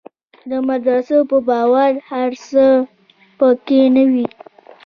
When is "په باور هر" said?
1.29-2.31